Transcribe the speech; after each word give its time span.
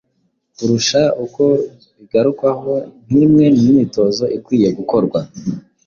kurusha 0.55 1.01
uko 1.25 1.43
bigarukwaho 1.97 2.71
nk’imwe 3.07 3.45
mu 3.57 3.61
myitozo 3.67 4.23
ikwiye 4.37 4.67
gukorwa 4.77 5.19